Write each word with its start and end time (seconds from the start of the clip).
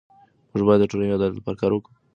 موږ 0.51 0.61
باید 0.67 0.79
د 0.81 0.85
ټولنیز 0.89 1.15
عدالت 1.15 1.35
لپاره 1.37 1.59
کار 1.61 1.71
وکړو. 1.73 1.93